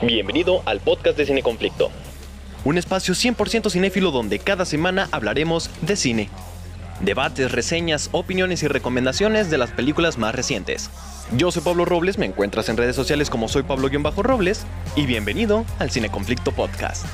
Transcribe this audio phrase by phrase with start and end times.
[0.00, 1.90] Bienvenido al podcast de Cine Conflicto.
[2.64, 6.28] Un espacio 100% cinéfilo donde cada semana hablaremos de cine.
[7.00, 10.88] Debates, reseñas, opiniones y recomendaciones de las películas más recientes.
[11.36, 15.90] Yo soy Pablo Robles, me encuentras en redes sociales como soy Pablo-Robles y bienvenido al
[15.90, 17.04] Cine Conflicto Podcast.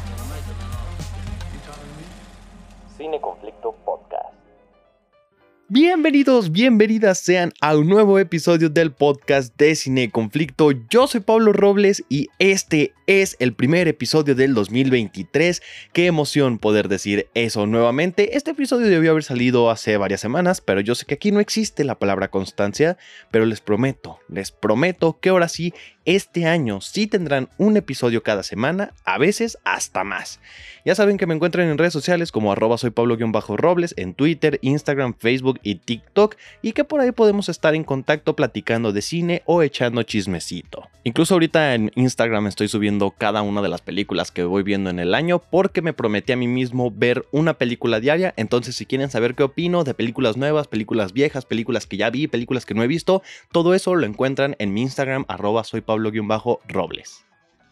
[5.70, 10.72] Bienvenidos, bienvenidas sean a un nuevo episodio del podcast de Cine Conflicto.
[10.90, 15.62] Yo soy Pablo Robles y este es el primer episodio del 2023.
[15.94, 18.36] Qué emoción poder decir eso nuevamente.
[18.36, 21.82] Este episodio debió haber salido hace varias semanas, pero yo sé que aquí no existe
[21.84, 22.98] la palabra constancia,
[23.30, 25.72] pero les prometo, les prometo que ahora sí
[26.04, 30.40] este año sí tendrán un episodio cada semana, a veces hasta más.
[30.84, 35.14] Ya saben que me encuentran en redes sociales como arroba soy Pablo-Robles en Twitter, Instagram,
[35.18, 39.62] Facebook y TikTok y que por ahí podemos estar en contacto platicando de cine o
[39.62, 40.88] echando chismecito.
[41.06, 44.98] Incluso ahorita en Instagram estoy subiendo cada una de las películas que voy viendo en
[44.98, 49.10] el año porque me prometí a mí mismo ver una película diaria, entonces si quieren
[49.10, 52.82] saber qué opino de películas nuevas, películas viejas, películas que ya vi, películas que no
[52.82, 57.24] he visto, todo eso lo encuentran en mi Instagram arroba soy Pablo-Robles.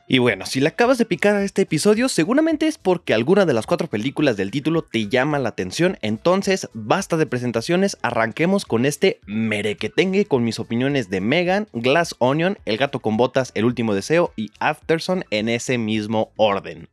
[0.09, 3.55] Y bueno, si le acabas de picar a este episodio, seguramente es porque alguna de
[3.55, 8.84] las cuatro películas del título te llama la atención, entonces basta de presentaciones, arranquemos con
[8.84, 13.95] este merequetengue con mis opiniones de Megan, Glass Onion, El gato con botas, El último
[13.95, 16.89] deseo y Afterson en ese mismo orden.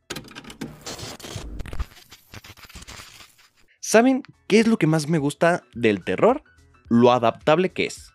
[3.80, 6.42] ¿Saben qué es lo que más me gusta del terror?
[6.88, 8.09] Lo adaptable que es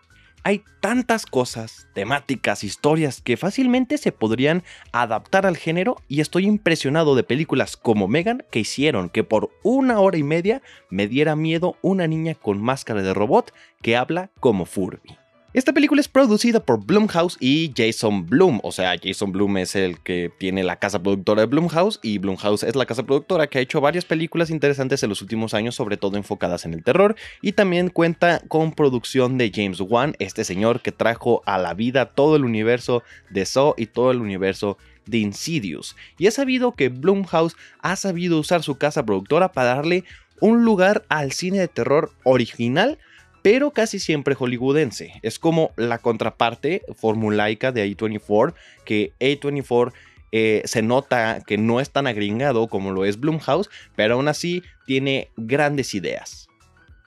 [0.45, 7.15] hay tantas cosas, temáticas, historias que fácilmente se podrían adaptar al género y estoy impresionado
[7.15, 11.77] de películas como Megan que hicieron que por una hora y media me diera miedo
[11.81, 15.24] una niña con máscara de robot que habla como Furby.
[15.55, 20.01] Esta película es producida por Blumhouse y Jason Blum, o sea, Jason Blum es el
[20.01, 23.61] que tiene la casa productora de Blumhouse y Blumhouse es la casa productora que ha
[23.61, 27.53] hecho varias películas interesantes en los últimos años, sobre todo enfocadas en el terror, y
[27.53, 32.35] también cuenta con producción de James Wan, este señor que trajo a la vida todo
[32.35, 35.95] el universo de Saw y todo el universo de Insidious.
[36.17, 40.03] Y he sabido que Blumhouse ha sabido usar su casa productora para darle
[40.41, 42.99] un lugar al cine de terror original
[43.45, 45.19] pero casi siempre hollywoodense.
[45.21, 49.93] Es como la contraparte formulaica de A24, que A24
[50.31, 54.63] eh, se nota que no es tan agringado como lo es Blumhouse, pero aún así
[54.87, 56.47] tiene grandes ideas.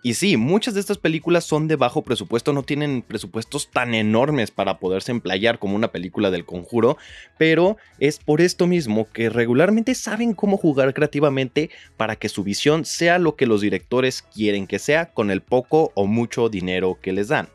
[0.01, 4.53] Y sí, muchas de estas películas son de bajo presupuesto, no tienen presupuestos tan enormes
[4.53, 6.97] para poderse emplayar como una película del conjuro,
[7.37, 12.85] pero es por esto mismo que regularmente saben cómo jugar creativamente para que su visión
[12.85, 17.13] sea lo que los directores quieren que sea con el poco o mucho dinero que
[17.13, 17.49] les dan.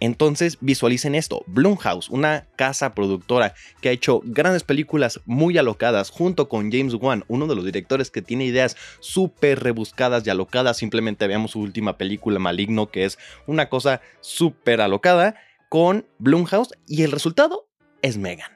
[0.00, 6.48] Entonces visualicen esto, Blumhouse, una casa productora que ha hecho grandes películas muy alocadas junto
[6.48, 11.26] con James Wan, uno de los directores que tiene ideas súper rebuscadas y alocadas, simplemente
[11.26, 15.36] veamos su última película Maligno que es una cosa súper alocada
[15.68, 17.68] con Blumhouse y el resultado
[18.02, 18.52] es Megan.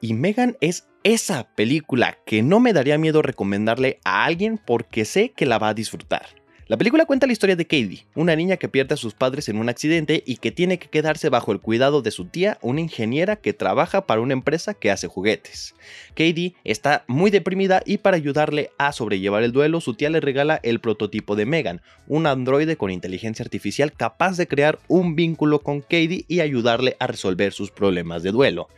[0.00, 5.32] Y Megan es esa película que no me daría miedo recomendarle a alguien porque sé
[5.32, 6.39] que la va a disfrutar.
[6.70, 9.56] La película cuenta la historia de Katie, una niña que pierde a sus padres en
[9.56, 13.34] un accidente y que tiene que quedarse bajo el cuidado de su tía, una ingeniera
[13.34, 15.74] que trabaja para una empresa que hace juguetes.
[16.10, 20.60] Katie está muy deprimida y para ayudarle a sobrellevar el duelo, su tía le regala
[20.62, 25.80] el prototipo de Megan, un androide con inteligencia artificial capaz de crear un vínculo con
[25.80, 28.68] Katie y ayudarle a resolver sus problemas de duelo.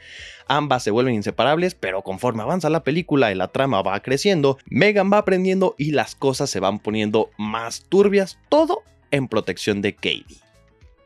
[0.49, 5.11] Ambas se vuelven inseparables, pero conforme avanza la película y la trama va creciendo, Megan
[5.13, 10.41] va aprendiendo y las cosas se van poniendo más turbias, todo en protección de Katie.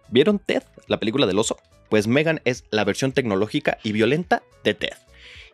[0.09, 1.57] ¿Vieron Ted, la película del oso?
[1.89, 4.95] Pues Megan es la versión tecnológica y violenta de Ted.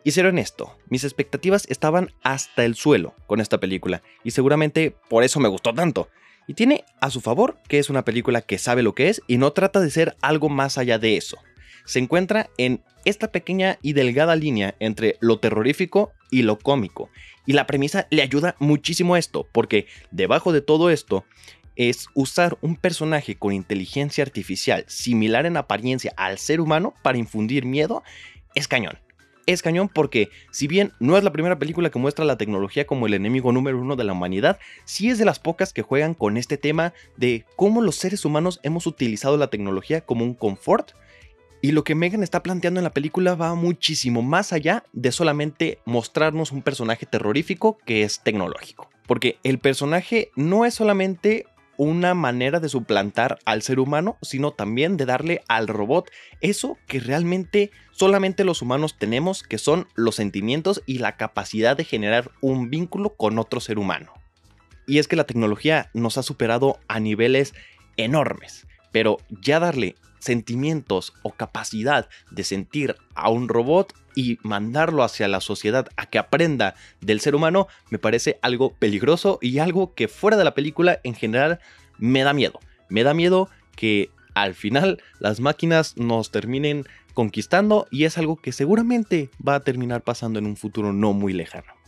[0.03, 5.23] Y ser honesto, mis expectativas estaban hasta el suelo con esta película, y seguramente por
[5.23, 6.09] eso me gustó tanto.
[6.47, 9.37] Y tiene a su favor que es una película que sabe lo que es y
[9.37, 11.37] no trata de ser algo más allá de eso
[11.85, 17.09] se encuentra en esta pequeña y delgada línea entre lo terrorífico y lo cómico.
[17.45, 21.25] Y la premisa le ayuda muchísimo a esto, porque debajo de todo esto
[21.75, 27.65] es usar un personaje con inteligencia artificial similar en apariencia al ser humano para infundir
[27.65, 28.03] miedo,
[28.55, 28.99] es cañón.
[29.45, 33.07] Es cañón porque, si bien no es la primera película que muestra la tecnología como
[33.07, 36.37] el enemigo número uno de la humanidad, sí es de las pocas que juegan con
[36.37, 40.91] este tema de cómo los seres humanos hemos utilizado la tecnología como un confort
[41.63, 45.79] y lo que Megan está planteando en la película va muchísimo más allá de solamente
[45.85, 48.89] mostrarnos un personaje terrorífico que es tecnológico.
[49.07, 54.97] Porque el personaje no es solamente una manera de suplantar al ser humano, sino también
[54.97, 56.11] de darle al robot
[56.41, 61.85] eso que realmente solamente los humanos tenemos, que son los sentimientos y la capacidad de
[61.85, 64.11] generar un vínculo con otro ser humano.
[64.85, 67.53] Y es que la tecnología nos ha superado a niveles
[67.95, 75.27] enormes, pero ya darle sentimientos o capacidad de sentir a un robot y mandarlo hacia
[75.27, 80.07] la sociedad a que aprenda del ser humano me parece algo peligroso y algo que
[80.07, 81.59] fuera de la película en general
[81.97, 82.59] me da miedo.
[82.87, 88.53] Me da miedo que al final las máquinas nos terminen conquistando y es algo que
[88.53, 91.82] seguramente va a terminar pasando en un futuro no muy lejano.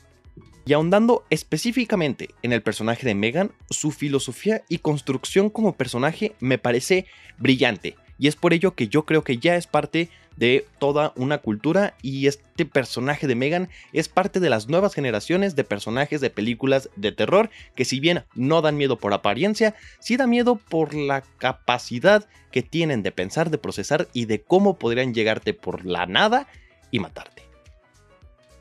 [0.65, 6.57] Y ahondando específicamente en el personaje de Megan, su filosofía y construcción como personaje me
[6.57, 7.06] parece
[7.38, 7.95] brillante.
[8.17, 11.95] Y es por ello que yo creo que ya es parte de toda una cultura
[12.01, 16.89] y este personaje de Megan es parte de las nuevas generaciones de personajes de películas
[16.95, 21.21] de terror que si bien no dan miedo por apariencia, sí da miedo por la
[21.21, 26.47] capacidad que tienen de pensar, de procesar y de cómo podrían llegarte por la nada
[26.91, 27.44] y matarte.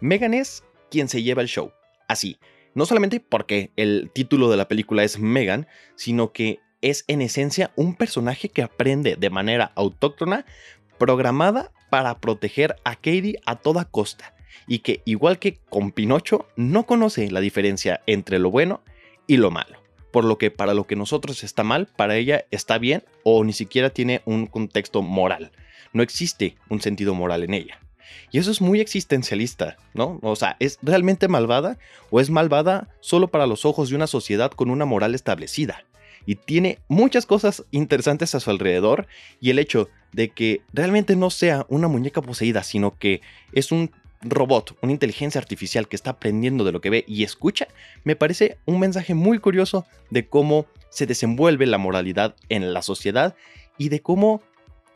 [0.01, 1.73] Megan es quien se lleva el show,
[2.15, 2.39] así,
[2.75, 7.73] no solamente porque el título de la película es Megan, sino que es en esencia
[7.77, 10.45] un personaje que aprende de manera autóctona,
[10.99, 14.35] programada para proteger a Katie a toda costa,
[14.67, 18.83] y que igual que con Pinocho, no conoce la diferencia entre lo bueno
[19.27, 19.83] y lo malo.
[20.13, 23.53] Por lo que para lo que nosotros está mal, para ella está bien o ni
[23.53, 25.53] siquiera tiene un contexto moral.
[25.93, 27.84] No existe un sentido moral en ella.
[28.31, 30.19] Y eso es muy existencialista, ¿no?
[30.23, 31.79] O sea, ¿es realmente malvada
[32.11, 35.85] o es malvada solo para los ojos de una sociedad con una moral establecida?
[36.27, 39.07] y tiene muchas cosas interesantes a su alrededor
[39.41, 43.21] y el hecho de que realmente no sea una muñeca poseída, sino que
[43.53, 43.91] es un
[44.23, 47.69] robot, una inteligencia artificial que está aprendiendo de lo que ve y escucha,
[48.05, 53.35] me parece un mensaje muy curioso de cómo se desenvuelve la moralidad en la sociedad
[53.77, 54.41] y de cómo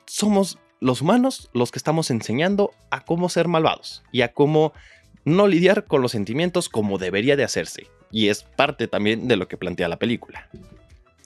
[0.07, 4.73] somos los humanos los que estamos enseñando a cómo ser malvados y a cómo
[5.25, 7.87] no lidiar con los sentimientos como debería de hacerse.
[8.11, 10.49] Y es parte también de lo que plantea la película.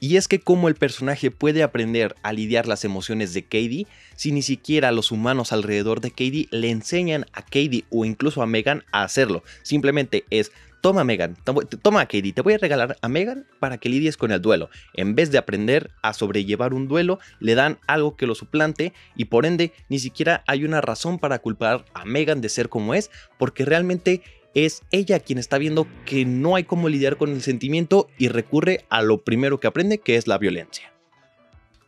[0.01, 4.33] Y es que cómo el personaje puede aprender a lidiar las emociones de Katie si
[4.33, 8.83] ni siquiera los humanos alrededor de Katie le enseñan a Katie o incluso a Megan
[8.91, 9.45] a hacerlo.
[9.63, 10.51] Simplemente es,
[10.83, 11.37] toma Megan,
[11.81, 14.69] toma Katie, te voy a regalar a Megan para que lidies con el duelo.
[14.95, 19.27] En vez de aprender a sobrellevar un duelo, le dan algo que lo suplante y
[19.27, 23.11] por ende ni siquiera hay una razón para culpar a Megan de ser como es,
[23.39, 24.23] porque realmente
[24.55, 28.85] es ella quien está viendo que no hay cómo lidiar con el sentimiento y recurre
[28.91, 30.92] a lo primero que aprende, que es la violencia.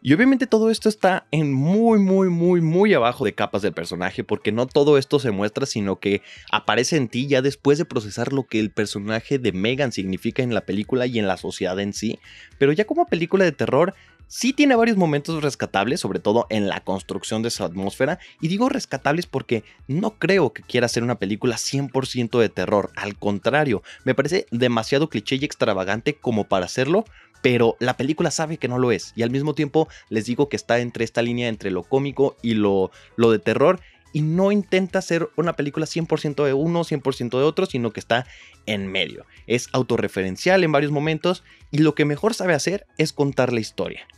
[0.06, 4.22] Y obviamente todo esto está en muy, muy, muy, muy abajo de capas del personaje,
[4.22, 6.20] porque no todo esto se muestra, sino que
[6.52, 10.52] aparece en ti ya después de procesar lo que el personaje de Megan significa en
[10.52, 12.18] la película y en la sociedad en sí.
[12.58, 13.94] Pero ya como película de terror,
[14.26, 18.68] Sí tiene varios momentos rescatables, sobre todo en la construcción de su atmósfera, y digo
[18.68, 24.14] rescatables porque no creo que quiera hacer una película 100% de terror, al contrario, me
[24.14, 27.04] parece demasiado cliché y extravagante como para hacerlo,
[27.44, 30.56] pero la película sabe que no lo es, y al mismo tiempo les digo que
[30.56, 33.80] está entre esta línea entre lo cómico y lo, lo de terror,
[34.14, 38.26] y no intenta hacer una película 100% de uno, 100% de otro, sino que está
[38.64, 39.26] en medio.
[39.46, 44.08] Es autorreferencial en varios momentos y lo que mejor sabe hacer es contar la historia.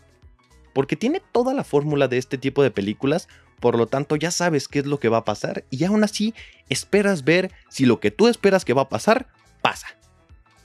[0.72, 3.26] Porque tiene toda la fórmula de este tipo de películas,
[3.58, 6.32] por lo tanto ya sabes qué es lo que va a pasar y aún así
[6.68, 9.26] esperas ver si lo que tú esperas que va a pasar
[9.62, 9.88] pasa.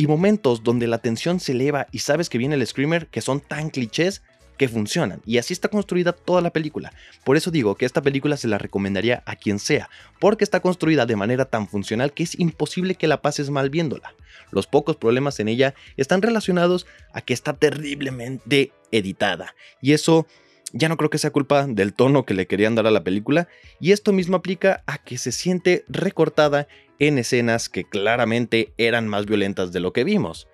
[0.01, 3.39] Y momentos donde la tensión se eleva y sabes que viene el screamer que son
[3.39, 4.23] tan clichés
[4.57, 5.21] que funcionan.
[5.27, 6.91] Y así está construida toda la película.
[7.23, 11.05] Por eso digo que esta película se la recomendaría a quien sea, porque está construida
[11.05, 14.15] de manera tan funcional que es imposible que la pases mal viéndola.
[14.49, 19.53] Los pocos problemas en ella están relacionados a que está terriblemente editada.
[19.81, 20.25] Y eso
[20.73, 23.47] ya no creo que sea culpa del tono que le querían dar a la película,
[23.79, 26.67] y esto mismo aplica a que se siente recortada
[27.01, 30.47] en escenas que claramente eran más violentas de lo que vimos.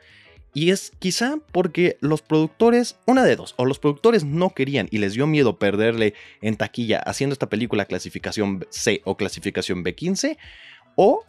[0.53, 4.99] Y es quizá porque los productores, una de dos, o los productores no querían y
[4.99, 10.37] les dio miedo perderle en taquilla haciendo esta película clasificación C o clasificación B15,
[10.95, 11.25] o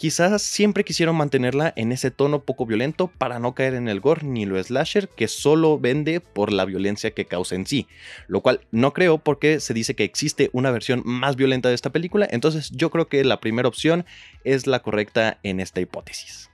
[0.00, 4.24] quizás siempre quisieron mantenerla en ese tono poco violento para no caer en el gore
[4.24, 7.86] ni lo slasher que solo vende por la violencia que causa en sí,
[8.26, 11.90] lo cual no creo porque se dice que existe una versión más violenta de esta
[11.90, 14.06] película, entonces yo creo que la primera opción
[14.42, 16.48] es la correcta en esta hipótesis.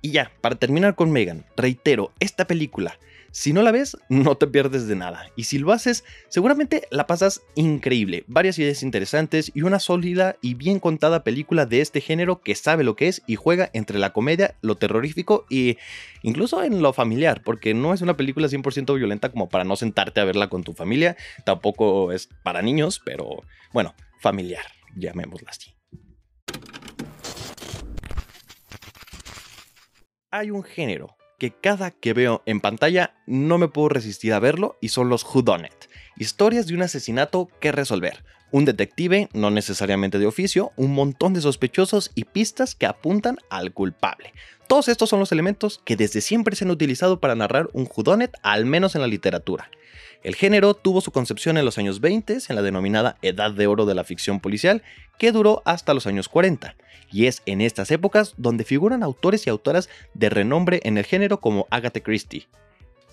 [0.00, 2.98] Y ya, para terminar con Megan, reitero, esta película
[3.32, 5.30] Si no la ves, no te pierdes de nada.
[5.36, 8.24] Y si lo haces, seguramente la pasas increíble.
[8.26, 12.82] Varias ideas interesantes y una sólida y bien contada película de este género que sabe
[12.82, 15.78] lo que es y juega entre la comedia, lo terrorífico y
[16.22, 20.20] incluso en lo familiar, porque no es una película 100% violenta como para no sentarte
[20.20, 21.16] a verla con tu familia.
[21.44, 24.64] Tampoco es para niños, pero bueno, familiar,
[24.96, 25.72] llamémosla así.
[30.32, 34.76] Hay un género que cada que veo en pantalla no me puedo resistir a verlo
[34.80, 35.89] y son los Whodunit.
[36.16, 38.22] Historias de un asesinato que resolver.
[38.52, 43.72] Un detective, no necesariamente de oficio, un montón de sospechosos y pistas que apuntan al
[43.72, 44.32] culpable.
[44.66, 48.32] Todos estos son los elementos que desde siempre se han utilizado para narrar un Whodunit,
[48.42, 49.70] al menos en la literatura.
[50.22, 53.86] El género tuvo su concepción en los años 20, en la denominada Edad de Oro
[53.86, 54.82] de la ficción policial,
[55.18, 56.76] que duró hasta los años 40,
[57.10, 61.40] y es en estas épocas donde figuran autores y autoras de renombre en el género
[61.40, 62.48] como Agatha Christie.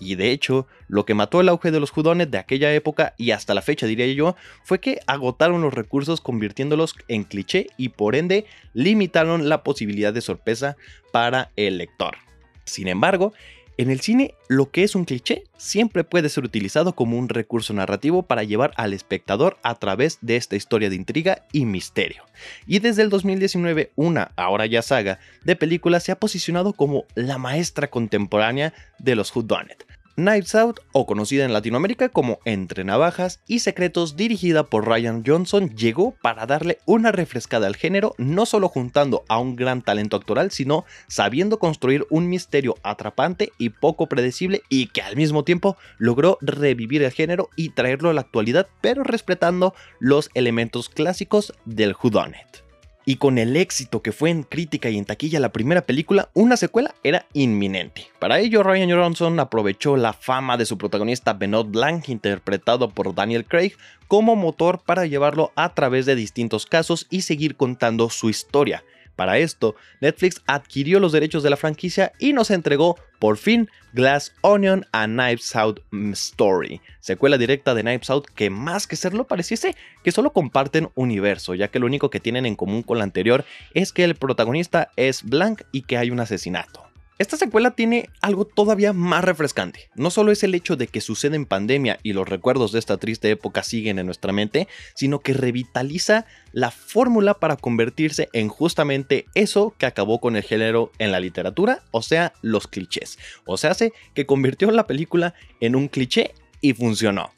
[0.00, 3.32] Y de hecho, lo que mató el auge de los judones de aquella época y
[3.32, 8.14] hasta la fecha diría yo, fue que agotaron los recursos convirtiéndolos en cliché y por
[8.14, 10.76] ende limitaron la posibilidad de sorpresa
[11.12, 12.16] para el lector.
[12.64, 13.32] Sin embargo,
[13.78, 17.72] en el cine, lo que es un cliché siempre puede ser utilizado como un recurso
[17.72, 22.24] narrativo para llevar al espectador a través de esta historia de intriga y misterio.
[22.66, 27.38] Y desde el 2019, una, ahora ya saga, de películas se ha posicionado como la
[27.38, 29.84] maestra contemporánea de los whodunit,
[30.18, 35.70] Knives Out, o conocida en Latinoamérica como Entre Navajas y Secretos, dirigida por Ryan Johnson,
[35.76, 40.50] llegó para darle una refrescada al género, no solo juntando a un gran talento actoral,
[40.50, 46.36] sino sabiendo construir un misterio atrapante y poco predecible y que al mismo tiempo logró
[46.40, 52.67] revivir el género y traerlo a la actualidad, pero respetando los elementos clásicos del whodunit
[53.08, 56.58] y con el éxito que fue en crítica y en taquilla la primera película, una
[56.58, 58.08] secuela era inminente.
[58.18, 63.46] Para ello, Ryan Johnson aprovechó la fama de su protagonista Benoit Blanc, interpretado por Daniel
[63.46, 63.72] Craig,
[64.08, 68.84] como motor para llevarlo a través de distintos casos y seguir contando su historia.
[69.18, 74.32] Para esto, Netflix adquirió los derechos de la franquicia y nos entregó, por fin, Glass
[74.42, 75.80] Onion a Knives Out
[76.12, 81.56] Story, secuela directa de Knives Out que más que serlo pareciese que solo comparten universo,
[81.56, 83.44] ya que lo único que tienen en común con la anterior
[83.74, 86.87] es que el protagonista es Blank y que hay un asesinato.
[87.18, 89.90] Esta secuela tiene algo todavía más refrescante.
[89.96, 92.96] No solo es el hecho de que sucede en pandemia y los recuerdos de esta
[92.96, 99.26] triste época siguen en nuestra mente, sino que revitaliza la fórmula para convertirse en justamente
[99.34, 103.18] eso que acabó con el género en la literatura, o sea, los clichés.
[103.46, 107.32] O sea, hace que convirtió la película en un cliché y funcionó.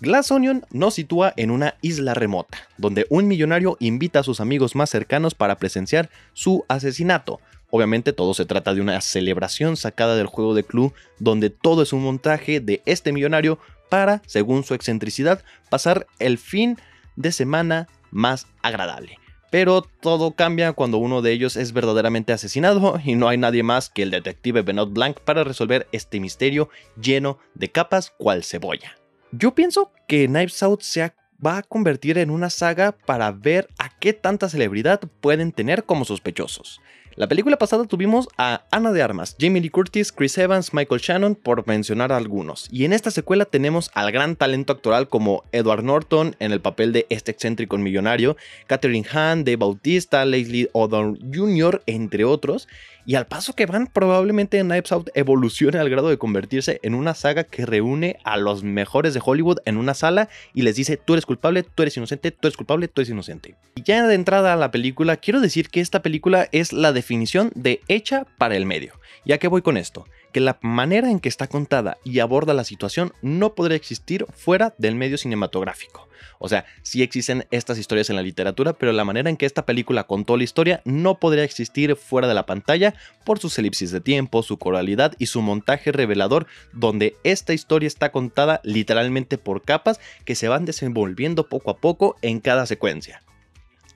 [0.00, 4.74] Glass Onion nos sitúa en una isla remota, donde un millonario invita a sus amigos
[4.74, 7.38] más cercanos para presenciar su asesinato.
[7.74, 11.94] Obviamente todo se trata de una celebración sacada del juego de club, donde todo es
[11.94, 16.76] un montaje de este millonario para, según su excentricidad, pasar el fin
[17.16, 19.16] de semana más agradable.
[19.50, 23.88] Pero todo cambia cuando uno de ellos es verdaderamente asesinado y no hay nadie más
[23.88, 26.68] que el detective Benoit Blanc para resolver este misterio
[27.00, 28.98] lleno de capas cual cebolla.
[29.30, 31.14] Yo pienso que Knives Out se
[31.44, 36.04] va a convertir en una saga para ver a qué tanta celebridad pueden tener como
[36.04, 36.82] sospechosos.
[37.14, 41.34] La película pasada tuvimos a Ana de Armas, Jamie Lee Curtis, Chris Evans, Michael Shannon,
[41.34, 42.68] por mencionar algunos.
[42.70, 46.92] Y en esta secuela tenemos al gran talento actoral como Edward Norton en el papel
[46.92, 52.66] de este excéntrico millonario, Catherine Hahn, Dave Bautista, Leslie Odom Jr., entre otros.
[53.04, 57.14] Y al paso que van, probablemente Knives Out evolucione al grado de convertirse en una
[57.14, 61.14] saga que reúne a los mejores de Hollywood en una sala y les dice, tú
[61.14, 63.56] eres culpable, tú eres inocente, tú eres culpable, tú eres inocente.
[63.74, 67.50] Y ya de entrada a la película, quiero decir que esta película es la definición
[67.56, 68.92] de hecha para el medio.
[69.24, 70.04] ¿Ya que voy con esto?
[70.32, 74.74] Que la manera en que está contada y aborda la situación no podría existir fuera
[74.78, 76.08] del medio cinematográfico.
[76.38, 79.64] O sea, sí existen estas historias en la literatura, pero la manera en que esta
[79.64, 84.00] película contó la historia no podría existir fuera de la pantalla por sus elipsis de
[84.00, 90.00] tiempo, su coralidad y su montaje revelador, donde esta historia está contada literalmente por capas
[90.24, 93.22] que se van desenvolviendo poco a poco en cada secuencia.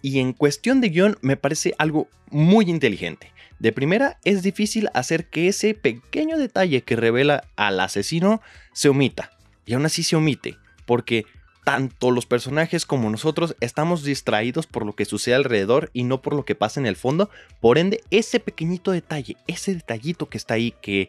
[0.03, 3.33] Y en cuestión de guion me parece algo muy inteligente.
[3.59, 9.31] De primera, es difícil hacer que ese pequeño detalle que revela al asesino se omita.
[9.65, 11.25] Y aún así se omite, porque
[11.65, 16.35] tanto los personajes como nosotros estamos distraídos por lo que sucede alrededor y no por
[16.35, 17.31] lo que pasa en el fondo.
[17.61, 21.09] Por ende, ese pequeñito detalle, ese detallito que está ahí, que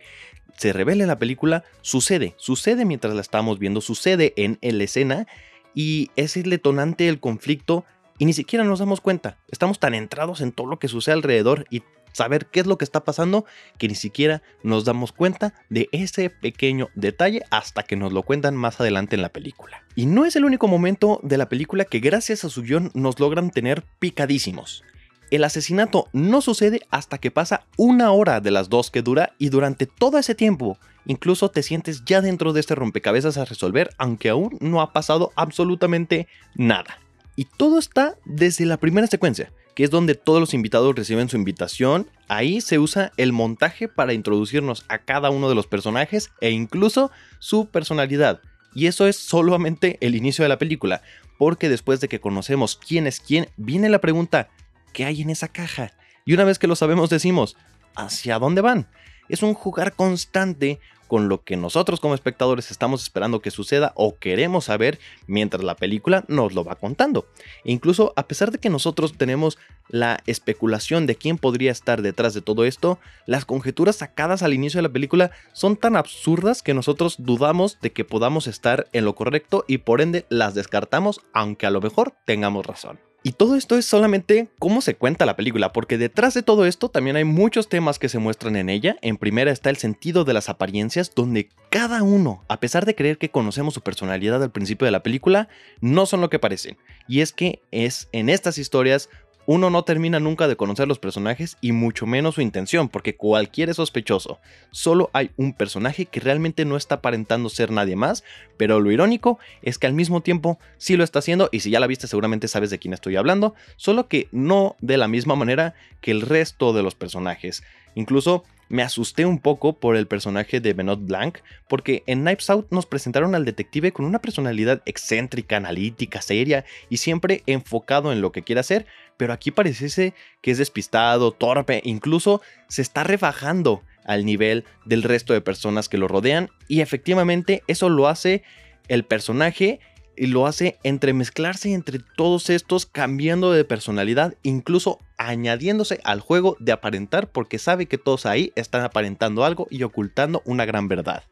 [0.57, 5.27] se revela en la película, sucede, sucede mientras la estamos viendo, sucede en la escena
[5.75, 7.85] y es el detonante del conflicto
[8.17, 9.37] y ni siquiera nos damos cuenta.
[9.49, 11.83] Estamos tan entrados en todo lo que sucede alrededor y
[12.17, 13.45] saber qué es lo que está pasando
[13.77, 18.55] que ni siquiera nos damos cuenta de ese pequeño detalle hasta que nos lo cuentan
[18.55, 19.83] más adelante en la película.
[19.95, 23.19] Y no es el único momento de la película que gracias a su guion nos
[23.19, 24.83] logran tener picadísimos.
[25.29, 29.49] El asesinato no sucede hasta que pasa una hora de las dos que dura y
[29.49, 34.29] durante todo ese tiempo incluso te sientes ya dentro de este rompecabezas a resolver aunque
[34.29, 36.99] aún no ha pasado absolutamente nada.
[37.35, 41.37] Y todo está desde la primera secuencia, que es donde todos los invitados reciben su
[41.37, 42.09] invitación.
[42.27, 47.11] Ahí se usa el montaje para introducirnos a cada uno de los personajes e incluso
[47.37, 48.41] su personalidad.
[48.73, 51.03] Y eso es solamente el inicio de la película,
[51.37, 54.49] porque después de que conocemos quién es quién, viene la pregunta,
[54.93, 55.93] qué hay en esa caja.
[56.25, 57.55] Y una vez que lo sabemos decimos,
[57.95, 58.87] ¿hacia dónde van?
[59.29, 64.17] Es un jugar constante con lo que nosotros como espectadores estamos esperando que suceda o
[64.17, 67.27] queremos saber mientras la película nos lo va contando.
[67.63, 69.57] E incluso a pesar de que nosotros tenemos
[69.89, 74.79] la especulación de quién podría estar detrás de todo esto, las conjeturas sacadas al inicio
[74.79, 79.15] de la película son tan absurdas que nosotros dudamos de que podamos estar en lo
[79.15, 83.06] correcto y por ende las descartamos aunque a lo mejor tengamos razón.
[83.27, 86.87] Y todo esto es solamente cómo se cuenta la película, porque detrás de todo esto
[86.87, 88.95] también hay muchos temas que se muestran en ella.
[89.01, 93.17] En primera está el sentido de las apariencias, donde cada uno, a pesar de creer
[93.17, 95.49] que conocemos su personalidad al principio de la película,
[95.81, 96.77] no son lo que parecen.
[97.05, 99.09] Y es que es en estas historias
[99.47, 103.71] uno no termina nunca de conocer los personajes y mucho menos su intención, porque cualquiera
[103.71, 104.39] es sospechoso.
[104.71, 108.25] Solo hay un personaje que realmente no está aparentando ser nadie más,
[108.57, 111.79] pero lo irónico es que al mismo tiempo sí lo está haciendo y si ya
[111.79, 115.73] la viste seguramente sabes de quién estoy hablando, solo que no de la misma manera
[116.01, 117.63] que el resto de los personajes.
[117.95, 122.67] Incluso me asusté un poco por el personaje de Benoit Blanc, porque en Knives Out
[122.71, 128.31] nos presentaron al detective con una personalidad excéntrica, analítica, seria y siempre enfocado en lo
[128.31, 128.85] que quiere hacer,
[129.17, 135.33] pero aquí parece que es despistado, torpe, incluso se está rebajando al nivel del resto
[135.33, 138.43] de personas que lo rodean y efectivamente eso lo hace
[138.87, 139.79] el personaje
[140.17, 146.71] y lo hace entremezclarse entre todos estos, cambiando de personalidad, incluso añadiéndose al juego de
[146.71, 151.23] aparentar porque sabe que todos ahí están aparentando algo y ocultando una gran verdad.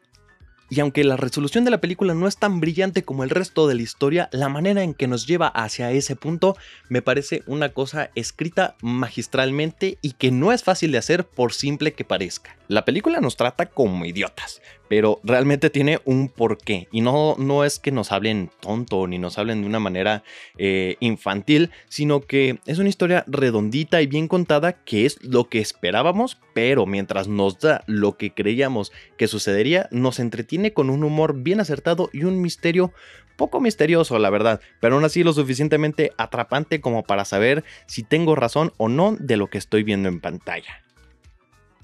[0.68, 3.76] Y aunque la resolución de la película no es tan brillante como el resto de
[3.76, 6.56] la historia, la manera en que nos lleva hacia ese punto
[6.88, 11.92] me parece una cosa escrita magistralmente y que no es fácil de hacer por simple
[11.92, 12.56] que parezca.
[12.66, 16.88] La película nos trata como idiotas, pero realmente tiene un porqué.
[16.92, 20.22] Y no, no es que nos hablen tonto ni nos hablen de una manera
[20.58, 25.58] eh, infantil, sino que es una historia redondita y bien contada que es lo que
[25.58, 31.42] esperábamos, pero mientras nos da lo que creíamos que sucedería, nos entretiene con un humor
[31.42, 32.92] bien acertado y un misterio
[33.36, 38.34] poco misterioso, la verdad, pero aún así lo suficientemente atrapante como para saber si tengo
[38.34, 40.85] razón o no de lo que estoy viendo en pantalla.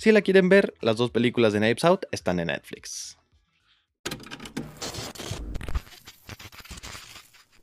[0.03, 3.17] Si la quieren ver, las dos películas de Knives Out están en Netflix.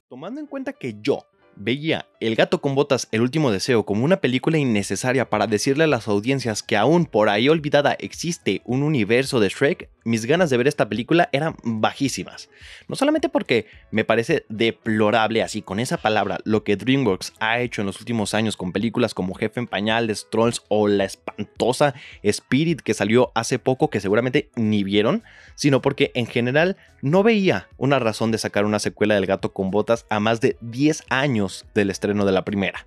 [0.08, 1.26] Tomando en cuenta que yo
[1.58, 5.88] veía El gato con botas, el último deseo como una película innecesaria para decirle a
[5.88, 10.58] las audiencias que aún por ahí olvidada existe un universo de Shrek, mis ganas de
[10.58, 12.50] ver esta película eran bajísimas.
[12.88, 17.82] No solamente porque me parece deplorable así con esa palabra lo que DreamWorks ha hecho
[17.82, 22.82] en los últimos años con películas como Jefe en Pañales, Trolls o la espantosa Spirit
[22.82, 25.24] que salió hace poco que seguramente ni vieron,
[25.56, 29.72] sino porque en general no veía una razón de sacar una secuela del gato con
[29.72, 32.86] botas a más de 10 años del estreno de la primera.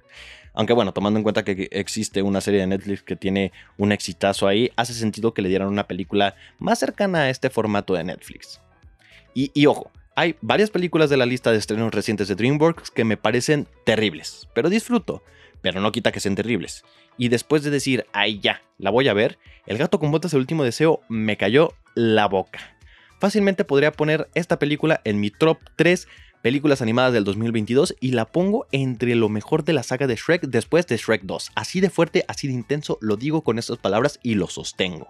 [0.55, 4.47] Aunque bueno, tomando en cuenta que existe una serie de Netflix que tiene un exitazo
[4.47, 8.61] ahí, hace sentido que le dieran una película más cercana a este formato de Netflix.
[9.35, 13.17] Y, ojo, hay varias películas de la lista de estrenos recientes de DreamWorks que me
[13.17, 15.23] parecen terribles, pero disfruto,
[15.63, 16.85] pero no quita que sean terribles.
[17.17, 20.41] Y después de decir, ay ya, la voy a ver, El gato con botas, el
[20.41, 22.59] último deseo, me cayó la boca.
[23.21, 26.09] Fácilmente podría poner esta película en mi top 3
[26.43, 30.43] películas animadas del 2022 y la pongo entre lo mejor de la saga de Shrek
[30.43, 31.53] después de Shrek 2.
[31.55, 35.09] Así de fuerte, así de intenso, lo digo con estas palabras y lo sostengo.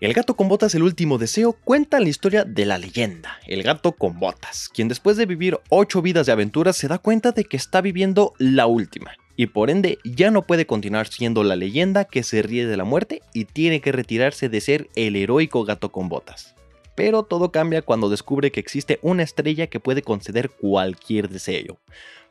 [0.00, 3.92] El gato con botas, el último deseo, cuenta la historia de la leyenda, el gato
[3.92, 7.56] con botas, quien después de vivir 8 vidas de aventuras se da cuenta de que
[7.56, 12.22] está viviendo la última, y por ende ya no puede continuar siendo la leyenda que
[12.22, 16.08] se ríe de la muerte y tiene que retirarse de ser el heroico gato con
[16.08, 16.53] botas
[16.94, 21.78] pero todo cambia cuando descubre que existe una estrella que puede conceder cualquier deseo.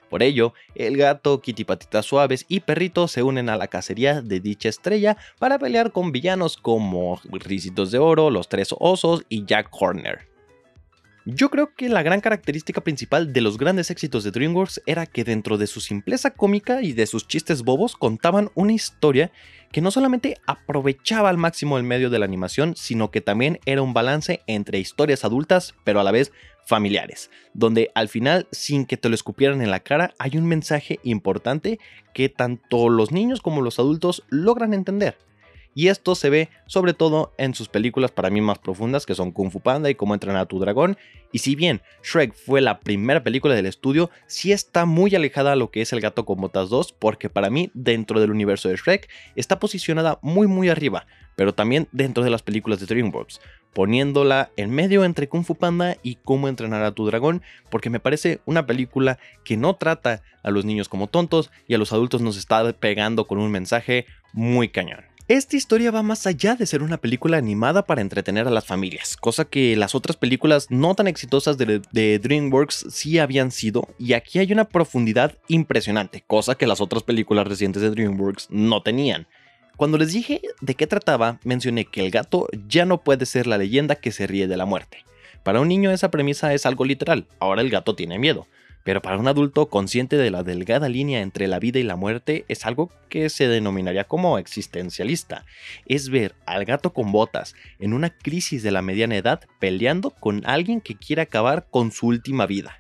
[0.09, 4.39] Por ello, el gato, Kitty Patitas Suaves y Perrito se unen a la cacería de
[4.39, 9.69] dicha estrella para pelear con villanos como Ricitos de Oro, Los Tres Osos y Jack
[9.71, 10.32] Horner.
[11.25, 15.23] Yo creo que la gran característica principal de los grandes éxitos de DreamWorks era que
[15.23, 19.31] dentro de su simpleza cómica y de sus chistes bobos contaban una historia
[19.71, 23.81] que no solamente aprovechaba al máximo el medio de la animación, sino que también era
[23.81, 26.33] un balance entre historias adultas, pero a la vez
[26.65, 30.99] familiares, donde al final, sin que te lo escupieran en la cara, hay un mensaje
[31.03, 31.79] importante
[32.13, 35.15] que tanto los niños como los adultos logran entender.
[35.75, 39.31] Y esto se ve sobre todo en sus películas para mí más profundas, que son
[39.31, 40.97] Kung Fu Panda y Cómo entrenar a tu dragón.
[41.31, 45.55] Y si bien Shrek fue la primera película del estudio, sí está muy alejada a
[45.55, 48.75] lo que es El gato con botas 2, porque para mí dentro del universo de
[48.75, 53.41] Shrek está posicionada muy muy arriba, pero también dentro de las películas de DreamWorks,
[53.73, 57.99] poniéndola en medio entre Kung Fu Panda y Cómo entrenar a tu dragón, porque me
[57.99, 62.21] parece una película que no trata a los niños como tontos y a los adultos
[62.21, 65.12] nos está pegando con un mensaje muy cañón.
[65.29, 69.15] Esta historia va más allá de ser una película animada para entretener a las familias,
[69.15, 74.39] cosa que las otras películas no tan exitosas de, DreamWorks sí habían sido, y aquí
[74.39, 79.25] hay una profundidad impresionante, cosa que las otras películas recientes de DreamWorks no tenían.
[79.77, 83.57] Cuando les dije de qué trataba, mencioné que el gato ya no puede ser la
[83.57, 85.05] leyenda que se ríe de la muerte.
[85.43, 88.45] Para un niño esa premisa es algo literal, ahora el gato tiene miedo.
[88.83, 92.45] Pero para un adulto consciente de la delgada línea entre la vida y la muerte
[92.47, 95.45] es algo que se denominaría como existencialista.
[95.85, 100.43] Es ver al gato con botas en una crisis de la mediana edad peleando con
[100.45, 102.79] alguien que quiere acabar con su última vida.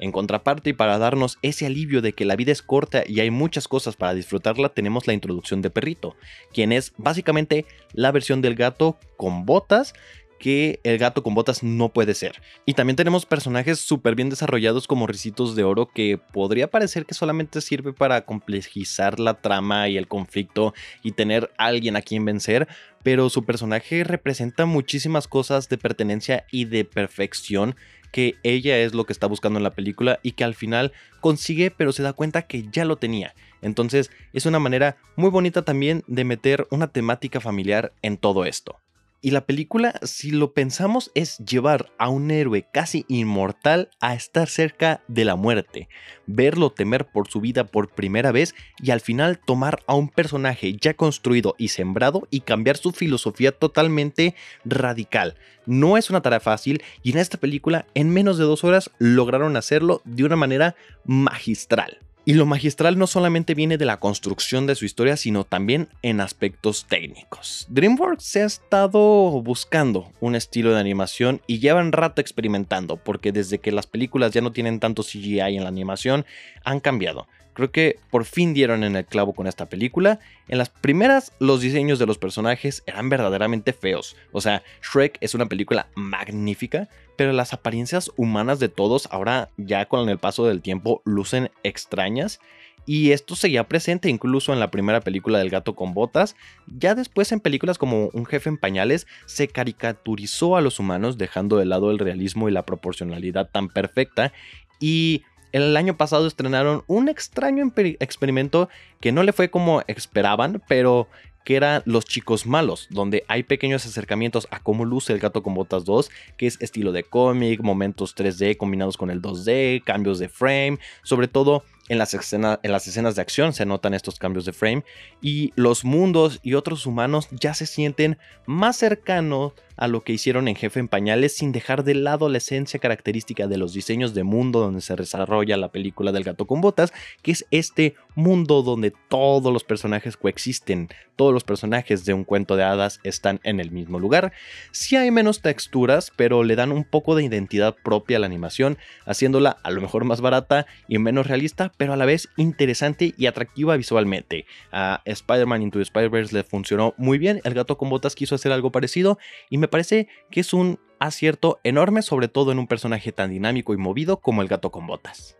[0.00, 3.30] En contraparte y para darnos ese alivio de que la vida es corta y hay
[3.30, 6.16] muchas cosas para disfrutarla, tenemos la introducción de Perrito,
[6.54, 9.92] quien es básicamente la versión del gato con botas
[10.40, 12.42] que el gato con botas no puede ser.
[12.66, 17.14] Y también tenemos personajes súper bien desarrollados como Ricitos de Oro que podría parecer que
[17.14, 22.24] solamente sirve para complejizar la trama y el conflicto y tener a alguien a quien
[22.24, 22.66] vencer,
[23.02, 27.76] pero su personaje representa muchísimas cosas de pertenencia y de perfección
[28.10, 31.70] que ella es lo que está buscando en la película y que al final consigue
[31.70, 33.34] pero se da cuenta que ya lo tenía.
[33.62, 38.80] Entonces es una manera muy bonita también de meter una temática familiar en todo esto.
[39.22, 44.48] Y la película, si lo pensamos, es llevar a un héroe casi inmortal a estar
[44.48, 45.90] cerca de la muerte,
[46.26, 50.74] verlo temer por su vida por primera vez y al final tomar a un personaje
[50.80, 55.36] ya construido y sembrado y cambiar su filosofía totalmente radical.
[55.66, 59.54] No es una tarea fácil y en esta película en menos de dos horas lograron
[59.56, 61.98] hacerlo de una manera magistral.
[62.24, 66.20] Y lo magistral no solamente viene de la construcción de su historia, sino también en
[66.20, 67.66] aspectos técnicos.
[67.70, 69.00] DreamWorks se ha estado
[69.42, 74.42] buscando un estilo de animación y llevan rato experimentando, porque desde que las películas ya
[74.42, 76.26] no tienen tanto CGI en la animación,
[76.62, 77.26] han cambiado.
[77.52, 80.20] Creo que por fin dieron en el clavo con esta película.
[80.48, 84.16] En las primeras, los diseños de los personajes eran verdaderamente feos.
[84.32, 86.88] O sea, Shrek es una película magnífica,
[87.20, 92.40] pero las apariencias humanas de todos ahora ya con el paso del tiempo lucen extrañas.
[92.86, 96.34] Y esto seguía presente incluso en la primera película del gato con botas.
[96.66, 101.58] Ya después en películas como Un jefe en pañales se caricaturizó a los humanos dejando
[101.58, 104.32] de lado el realismo y la proporcionalidad tan perfecta.
[104.80, 111.06] Y el año pasado estrenaron un extraño experimento que no le fue como esperaban, pero
[111.44, 115.54] que era Los Chicos Malos, donde hay pequeños acercamientos a cómo luce el gato con
[115.54, 120.28] botas 2, que es estilo de cómic, momentos 3D combinados con el 2D, cambios de
[120.28, 124.52] frame, sobre todo en las, en las escenas de acción se notan estos cambios de
[124.52, 124.84] frame
[125.20, 130.46] y los mundos y otros humanos ya se sienten más cercanos a lo que hicieron
[130.46, 134.24] en Jefe en Pañales sin dejar de lado la esencia característica de los diseños de
[134.24, 138.92] mundo donde se desarrolla la película del gato con botas, que es este mundo donde
[139.08, 143.70] todos los personajes coexisten, todos los personajes de un cuento de hadas están en el
[143.70, 144.32] mismo lugar.
[144.70, 148.76] Sí hay menos texturas, pero le dan un poco de identidad propia a la animación,
[149.06, 153.26] haciéndola a lo mejor más barata y menos realista, pero a la vez interesante y
[153.26, 154.44] atractiva visualmente.
[154.72, 158.70] A Spider-Man Into Spider-Verse le funcionó muy bien, el gato con botas quiso hacer algo
[158.70, 163.30] parecido y me parece que es un acierto enorme, sobre todo en un personaje tan
[163.30, 165.36] dinámico y movido como el gato con botas.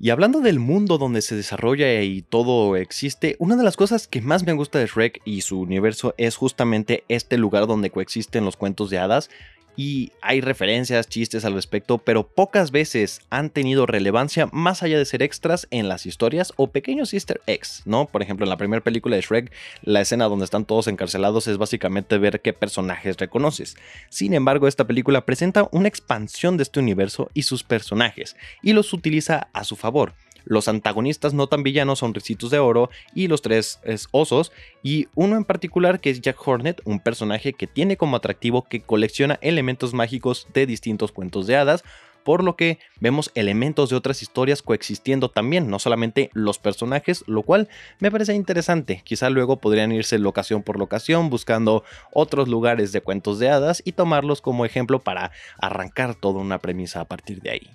[0.00, 4.20] Y hablando del mundo donde se desarrolla y todo existe, una de las cosas que
[4.20, 8.56] más me gusta de Shrek y su universo es justamente este lugar donde coexisten los
[8.56, 9.30] cuentos de hadas,
[9.76, 15.04] y hay referencias, chistes al respecto, pero pocas veces han tenido relevancia más allá de
[15.04, 18.06] ser extras en las historias o pequeños easter eggs, ¿no?
[18.06, 21.58] Por ejemplo, en la primera película de Shrek, la escena donde están todos encarcelados es
[21.58, 23.76] básicamente ver qué personajes reconoces.
[24.08, 28.92] Sin embargo, esta película presenta una expansión de este universo y sus personajes, y los
[28.92, 33.42] utiliza a su favor los antagonistas no tan villanos son Ricitos de Oro y los
[33.42, 33.80] tres
[34.10, 34.52] osos,
[34.82, 38.82] y uno en particular que es Jack Hornet, un personaje que tiene como atractivo que
[38.82, 41.84] colecciona elementos mágicos de distintos cuentos de hadas,
[42.24, 47.42] por lo que vemos elementos de otras historias coexistiendo también, no solamente los personajes, lo
[47.42, 47.68] cual
[48.00, 49.02] me parece interesante.
[49.04, 53.92] Quizá luego podrían irse locación por locación buscando otros lugares de cuentos de hadas y
[53.92, 57.70] tomarlos como ejemplo para arrancar toda una premisa a partir de ahí.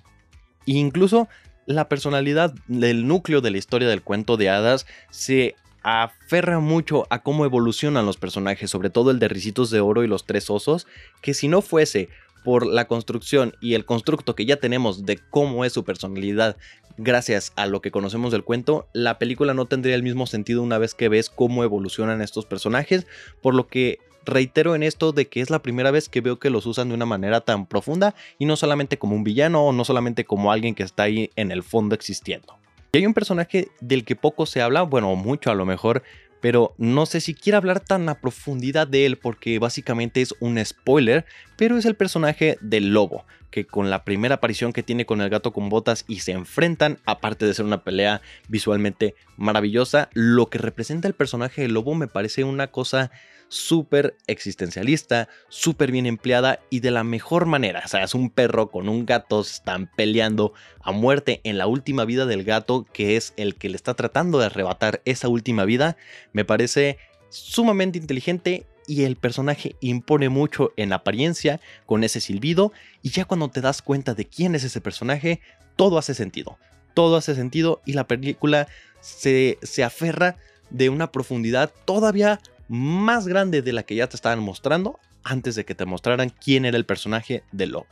[0.66, 1.28] E incluso
[1.70, 7.22] la personalidad del núcleo de la historia del cuento de hadas se aferra mucho a
[7.22, 10.88] cómo evolucionan los personajes, sobre todo el de Ricitos de Oro y los Tres Osos,
[11.22, 12.08] que si no fuese
[12.44, 16.56] por la construcción y el constructo que ya tenemos de cómo es su personalidad
[16.96, 20.78] gracias a lo que conocemos del cuento, la película no tendría el mismo sentido una
[20.78, 23.06] vez que ves cómo evolucionan estos personajes,
[23.42, 26.50] por lo que reitero en esto de que es la primera vez que veo que
[26.50, 29.84] los usan de una manera tan profunda y no solamente como un villano o no
[29.84, 32.58] solamente como alguien que está ahí en el fondo existiendo.
[32.92, 36.02] Y hay un personaje del que poco se habla, bueno, mucho a lo mejor,
[36.40, 40.64] pero no sé si quiero hablar tan a profundidad de él porque básicamente es un
[40.64, 41.24] spoiler,
[41.56, 45.28] pero es el personaje del lobo, que con la primera aparición que tiene con el
[45.28, 50.58] gato con botas y se enfrentan, aparte de ser una pelea visualmente maravillosa, lo que
[50.58, 53.10] representa el personaje del lobo me parece una cosa
[53.50, 57.82] súper existencialista, súper bien empleada y de la mejor manera.
[57.84, 62.04] O sea, es un perro con un gato, están peleando a muerte en la última
[62.04, 65.96] vida del gato, que es el que le está tratando de arrebatar esa última vida.
[66.32, 73.10] Me parece sumamente inteligente y el personaje impone mucho en apariencia con ese silbido y
[73.10, 75.40] ya cuando te das cuenta de quién es ese personaje,
[75.74, 76.56] todo hace sentido.
[76.94, 78.68] Todo hace sentido y la película
[79.00, 80.36] se, se aferra
[80.70, 85.64] de una profundidad todavía más grande de la que ya te estaban mostrando antes de
[85.64, 87.88] que te mostraran quién era el personaje del lobo.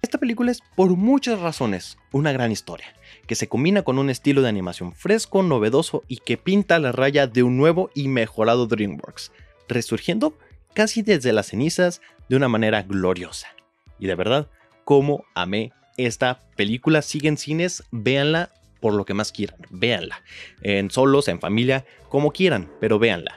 [0.00, 2.86] Esta película es por muchas razones una gran historia,
[3.26, 7.26] que se combina con un estilo de animación fresco, novedoso y que pinta la raya
[7.26, 9.32] de un nuevo y mejorado DreamWorks,
[9.68, 10.38] resurgiendo
[10.72, 13.48] casi desde las cenizas de una manera gloriosa.
[13.98, 14.48] Y de verdad,
[14.84, 20.22] como amé esta película, sigue en cines, véanla por lo que más quieran, véanla,
[20.62, 23.36] en solos, en familia, como quieran, pero véanla.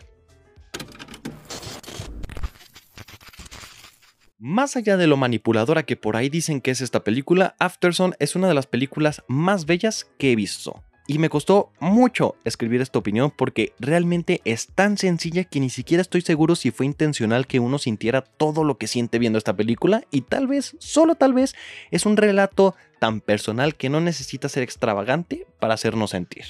[4.39, 8.35] Más allá de lo manipuladora que por ahí dicen que es esta película, Afterson es
[8.35, 10.83] una de las películas más bellas que he visto.
[11.07, 16.01] Y me costó mucho escribir esta opinión porque realmente es tan sencilla que ni siquiera
[16.01, 20.03] estoy seguro si fue intencional que uno sintiera todo lo que siente viendo esta película
[20.11, 21.55] y tal vez, solo tal vez,
[21.89, 26.45] es un relato tan personal que no necesita ser extravagante para hacernos sentir.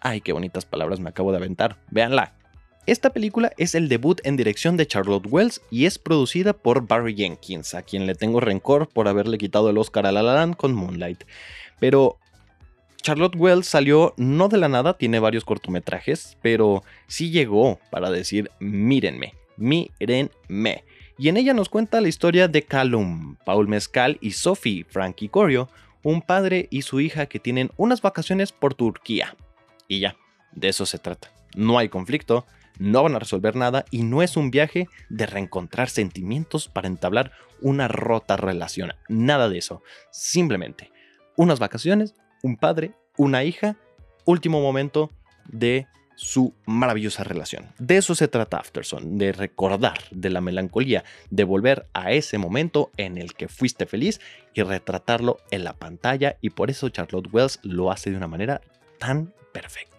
[0.00, 1.76] Ay, qué bonitas palabras me acabo de aventar.
[1.90, 2.41] Véanla.
[2.84, 7.14] Esta película es el debut en dirección de Charlotte Wells y es producida por Barry
[7.14, 10.56] Jenkins, a quien le tengo rencor por haberle quitado el Oscar a La La Land
[10.56, 11.22] con Moonlight.
[11.78, 12.18] Pero
[13.00, 18.50] Charlotte Wells salió no de la nada, tiene varios cortometrajes, pero sí llegó para decir
[18.58, 20.84] mírenme, mírenme.
[21.18, 25.68] Y en ella nos cuenta la historia de Callum, Paul Mezcal y Sophie Frankie Corio,
[26.02, 29.36] un padre y su hija que tienen unas vacaciones por Turquía.
[29.86, 30.16] Y ya,
[30.50, 31.30] de eso se trata.
[31.54, 32.44] No hay conflicto,
[32.78, 37.32] no van a resolver nada y no es un viaje de reencontrar sentimientos para entablar
[37.60, 38.92] una rota relación.
[39.08, 39.82] Nada de eso.
[40.10, 40.90] Simplemente
[41.36, 43.76] unas vacaciones, un padre, una hija,
[44.24, 45.10] último momento
[45.46, 47.66] de su maravillosa relación.
[47.78, 52.90] De eso se trata Afterson, de recordar, de la melancolía, de volver a ese momento
[52.96, 54.20] en el que fuiste feliz
[54.54, 58.60] y retratarlo en la pantalla y por eso Charlotte Wells lo hace de una manera
[58.98, 59.91] tan perfecta.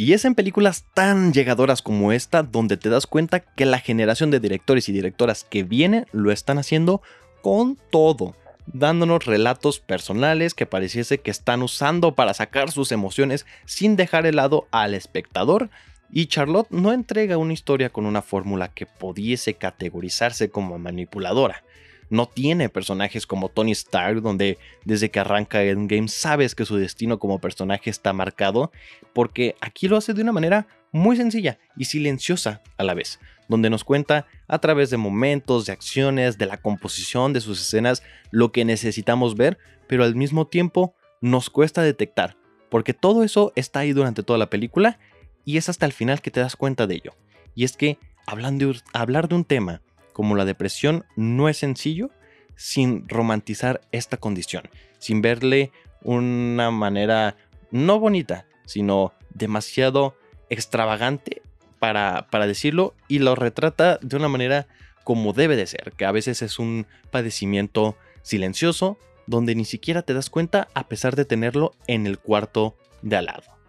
[0.00, 4.30] Y es en películas tan llegadoras como esta donde te das cuenta que la generación
[4.30, 7.02] de directores y directoras que vienen lo están haciendo
[7.42, 8.34] con todo,
[8.64, 14.32] dándonos relatos personales que pareciese que están usando para sacar sus emociones sin dejar de
[14.32, 15.68] lado al espectador.
[16.10, 21.62] Y Charlotte no entrega una historia con una fórmula que pudiese categorizarse como manipuladora
[22.10, 27.18] no tiene personajes como Tony Stark, donde desde que arranca Endgame sabes que su destino
[27.18, 28.72] como personaje está marcado,
[29.14, 33.70] porque aquí lo hace de una manera muy sencilla y silenciosa a la vez, donde
[33.70, 38.50] nos cuenta a través de momentos, de acciones, de la composición de sus escenas, lo
[38.52, 42.36] que necesitamos ver, pero al mismo tiempo nos cuesta detectar,
[42.70, 44.98] porque todo eso está ahí durante toda la película
[45.44, 47.14] y es hasta el final que te das cuenta de ello.
[47.54, 52.10] Y es que hablar de un tema como la depresión no es sencillo
[52.56, 54.64] sin romantizar esta condición,
[54.98, 57.36] sin verle una manera
[57.70, 60.16] no bonita, sino demasiado
[60.50, 61.42] extravagante
[61.78, 64.66] para, para decirlo y lo retrata de una manera
[65.04, 70.14] como debe de ser, que a veces es un padecimiento silencioso, donde ni siquiera te
[70.14, 73.59] das cuenta a pesar de tenerlo en el cuarto de al lado.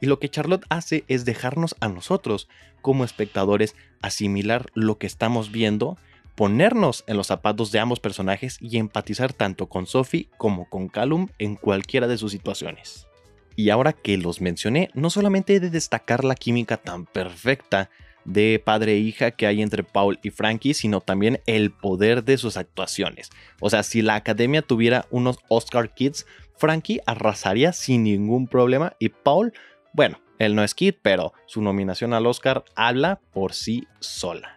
[0.00, 2.48] Y lo que Charlotte hace es dejarnos a nosotros,
[2.82, 5.96] como espectadores, asimilar lo que estamos viendo,
[6.34, 11.28] ponernos en los zapatos de ambos personajes y empatizar tanto con Sophie como con Callum
[11.38, 13.08] en cualquiera de sus situaciones.
[13.56, 17.90] Y ahora que los mencioné, no solamente he de destacar la química tan perfecta
[18.24, 22.38] de padre e hija que hay entre Paul y Frankie, sino también el poder de
[22.38, 23.30] sus actuaciones.
[23.58, 29.08] O sea, si la academia tuviera unos Oscar Kids, Frankie arrasaría sin ningún problema y
[29.08, 29.52] Paul,
[29.98, 34.56] bueno, él no es Kid, pero su nominación al Oscar habla por sí sola.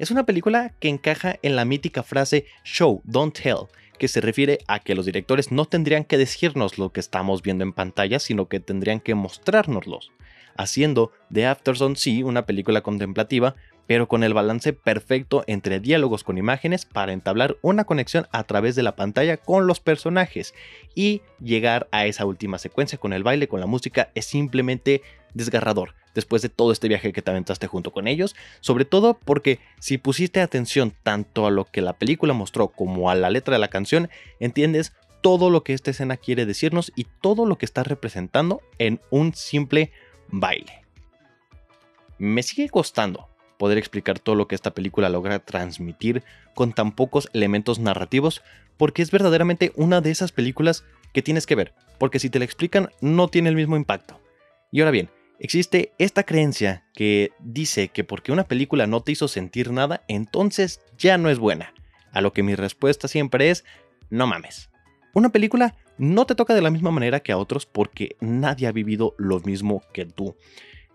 [0.00, 3.68] Es una película que encaja en la mítica frase Show, don't tell,
[4.00, 7.62] que se refiere a que los directores no tendrían que decirnos lo que estamos viendo
[7.62, 10.10] en pantalla, sino que tendrían que mostrárnoslos,
[10.56, 13.54] haciendo de Afterson sí una película contemplativa,
[13.86, 18.74] pero con el balance perfecto entre diálogos con imágenes para entablar una conexión a través
[18.76, 20.54] de la pantalla con los personajes
[20.94, 25.02] y llegar a esa última secuencia con el baile, con la música, es simplemente
[25.34, 29.60] desgarrador después de todo este viaje que te aventaste junto con ellos, sobre todo porque
[29.78, 33.58] si pusiste atención tanto a lo que la película mostró como a la letra de
[33.60, 34.08] la canción,
[34.40, 39.00] entiendes todo lo que esta escena quiere decirnos y todo lo que está representando en
[39.10, 39.92] un simple
[40.28, 40.84] baile.
[42.18, 46.22] Me sigue costando poder explicar todo lo que esta película logra transmitir
[46.54, 48.42] con tan pocos elementos narrativos,
[48.76, 52.44] porque es verdaderamente una de esas películas que tienes que ver, porque si te la
[52.44, 54.20] explican no tiene el mismo impacto.
[54.70, 59.28] Y ahora bien, existe esta creencia que dice que porque una película no te hizo
[59.28, 61.72] sentir nada, entonces ya no es buena.
[62.12, 63.64] A lo que mi respuesta siempre es,
[64.10, 64.70] no mames.
[65.14, 68.72] Una película no te toca de la misma manera que a otros porque nadie ha
[68.72, 70.36] vivido lo mismo que tú.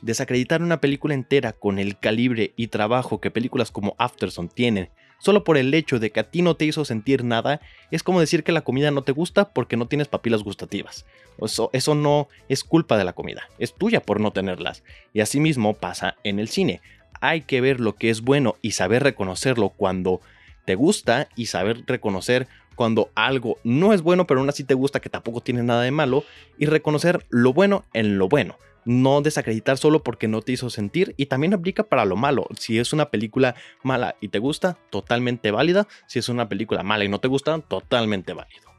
[0.01, 5.43] Desacreditar una película entera con el calibre y trabajo que películas como Afterson tienen, solo
[5.43, 7.61] por el hecho de que a ti no te hizo sentir nada,
[7.91, 11.05] es como decir que la comida no te gusta porque no tienes papilas gustativas.
[11.39, 14.83] Eso, eso no es culpa de la comida, es tuya por no tenerlas.
[15.13, 16.81] Y asimismo pasa en el cine.
[17.19, 20.21] Hay que ver lo que es bueno y saber reconocerlo cuando
[20.65, 24.99] te gusta y saber reconocer cuando algo no es bueno pero aún así te gusta
[24.99, 26.23] que tampoco tiene nada de malo
[26.57, 31.13] y reconocer lo bueno en lo bueno no desacreditar solo porque no te hizo sentir
[31.17, 32.47] y también aplica para lo malo.
[32.57, 35.87] Si es una película mala y te gusta, totalmente válida.
[36.07, 38.71] Si es una película mala y no te gusta, totalmente válido.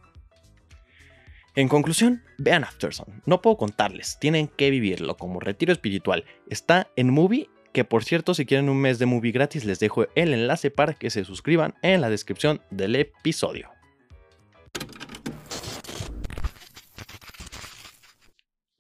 [1.55, 3.23] En conclusión, vean Afterson.
[3.27, 6.25] No puedo contarles, tienen que vivirlo como retiro espiritual.
[6.49, 10.07] Está en Movie, que por cierto, si quieren un mes de Movie gratis, les dejo
[10.15, 13.71] el enlace para que se suscriban en la descripción del episodio.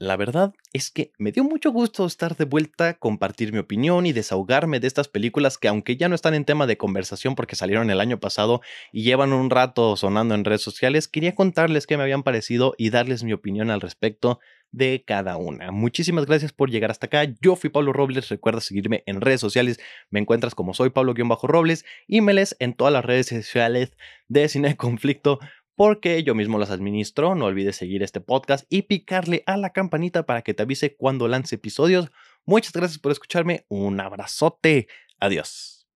[0.03, 4.13] La verdad es que me dio mucho gusto estar de vuelta, compartir mi opinión y
[4.13, 7.89] desahogarme de estas películas que aunque ya no están en tema de conversación porque salieron
[7.89, 12.03] el año pasado y llevan un rato sonando en redes sociales, quería contarles qué me
[12.03, 14.41] habían parecido y darles mi opinión al respecto
[14.73, 15.71] de cada una.
[15.71, 17.25] Muchísimas gracias por llegar hasta acá.
[17.41, 18.29] Yo fui Pablo Robles.
[18.29, 19.79] Recuerda seguirme en redes sociales.
[20.11, 23.93] Me encuentras como soy Pablo-Robles y me en todas las redes sociales
[24.29, 25.39] de Cine Conflicto
[25.83, 27.35] porque yo mismo las administro.
[27.35, 31.27] No olvides seguir este podcast y picarle a la campanita para que te avise cuando
[31.27, 32.09] lance episodios.
[32.45, 33.67] Muchas gracias por escucharme.
[33.67, 34.87] Un abrazote.
[35.19, 35.89] Adiós.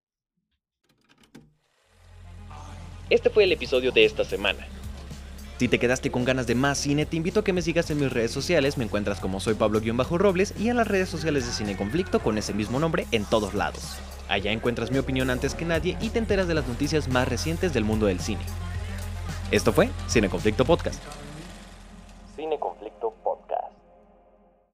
[3.11, 4.67] Este fue el episodio de esta semana.
[5.61, 8.01] Si te quedaste con ganas de más cine, te invito a que me sigas en
[8.01, 8.79] mis redes sociales.
[8.79, 12.53] Me encuentras como soy Pablo-Robles y en las redes sociales de Cine Conflicto con ese
[12.53, 13.99] mismo nombre en todos lados.
[14.27, 17.73] Allá encuentras mi opinión antes que nadie y te enteras de las noticias más recientes
[17.73, 18.43] del mundo del cine.
[19.51, 21.01] Esto fue Cine Conflicto Podcast.